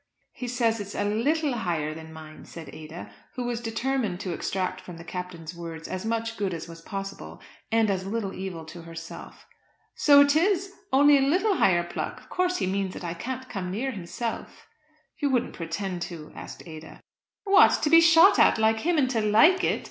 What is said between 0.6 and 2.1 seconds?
it's a little higher